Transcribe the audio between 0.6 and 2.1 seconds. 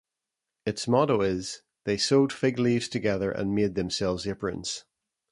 Its motto is "They